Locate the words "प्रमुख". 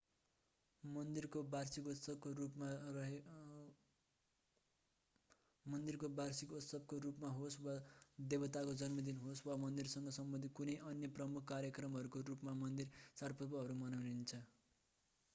11.13-11.47